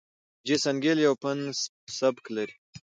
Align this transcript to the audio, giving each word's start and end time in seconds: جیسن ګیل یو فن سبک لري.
جیسن 0.47 0.75
ګیل 0.83 0.99
یو 1.07 1.13
فن 1.21 1.39
سبک 1.97 2.25
لري. 2.35 2.55